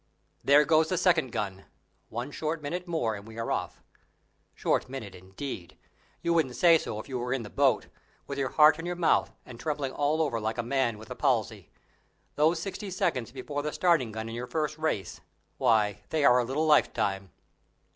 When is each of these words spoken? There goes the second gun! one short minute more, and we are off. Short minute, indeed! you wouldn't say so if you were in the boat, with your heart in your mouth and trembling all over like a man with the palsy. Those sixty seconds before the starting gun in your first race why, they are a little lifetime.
There 0.43 0.65
goes 0.65 0.89
the 0.89 0.97
second 0.97 1.31
gun! 1.31 1.65
one 2.09 2.31
short 2.31 2.63
minute 2.63 2.87
more, 2.87 3.13
and 3.13 3.27
we 3.27 3.37
are 3.37 3.51
off. 3.51 3.83
Short 4.55 4.89
minute, 4.89 5.13
indeed! 5.13 5.77
you 6.23 6.33
wouldn't 6.33 6.55
say 6.55 6.79
so 6.79 6.99
if 6.99 7.07
you 7.07 7.19
were 7.19 7.33
in 7.33 7.43
the 7.43 7.51
boat, 7.51 7.85
with 8.25 8.39
your 8.39 8.49
heart 8.49 8.79
in 8.79 8.85
your 8.87 8.95
mouth 8.95 9.31
and 9.45 9.59
trembling 9.59 9.91
all 9.91 10.23
over 10.23 10.39
like 10.39 10.57
a 10.57 10.63
man 10.63 10.97
with 10.97 11.09
the 11.09 11.15
palsy. 11.15 11.69
Those 12.33 12.57
sixty 12.59 12.89
seconds 12.89 13.31
before 13.31 13.61
the 13.61 13.71
starting 13.71 14.11
gun 14.11 14.27
in 14.27 14.33
your 14.33 14.47
first 14.47 14.79
race 14.79 15.21
why, 15.59 16.01
they 16.09 16.25
are 16.25 16.39
a 16.39 16.45
little 16.45 16.65
lifetime. 16.65 17.29